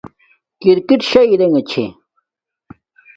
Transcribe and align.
کرکِٹ 0.61 1.01
شݳ 1.09 1.23
رݵگݳ 1.39 1.61
چھݳ. 1.69 1.85